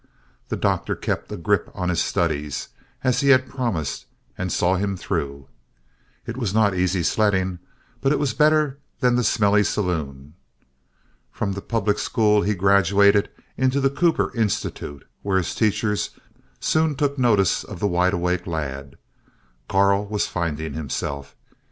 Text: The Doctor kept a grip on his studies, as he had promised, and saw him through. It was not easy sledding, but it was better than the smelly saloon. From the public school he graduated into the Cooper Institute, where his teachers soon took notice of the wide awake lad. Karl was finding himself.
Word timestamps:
The 0.49 0.55
Doctor 0.57 0.95
kept 0.95 1.31
a 1.31 1.37
grip 1.37 1.69
on 1.75 1.89
his 1.89 2.01
studies, 2.01 2.69
as 3.03 3.19
he 3.21 3.29
had 3.29 3.47
promised, 3.47 4.07
and 4.35 4.51
saw 4.51 4.75
him 4.75 4.97
through. 4.97 5.47
It 6.25 6.37
was 6.37 6.55
not 6.55 6.73
easy 6.73 7.03
sledding, 7.03 7.59
but 8.01 8.11
it 8.11 8.17
was 8.17 8.33
better 8.33 8.79
than 8.99 9.15
the 9.15 9.23
smelly 9.23 9.63
saloon. 9.63 10.33
From 11.31 11.51
the 11.51 11.61
public 11.61 11.99
school 11.99 12.41
he 12.41 12.55
graduated 12.55 13.29
into 13.57 13.79
the 13.79 13.91
Cooper 13.91 14.31
Institute, 14.35 15.05
where 15.21 15.37
his 15.37 15.53
teachers 15.53 16.09
soon 16.59 16.95
took 16.95 17.19
notice 17.19 17.63
of 17.63 17.79
the 17.79 17.85
wide 17.87 18.13
awake 18.13 18.47
lad. 18.47 18.97
Karl 19.69 20.07
was 20.07 20.25
finding 20.25 20.73
himself. 20.73 21.35